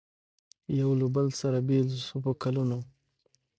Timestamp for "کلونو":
2.43-2.77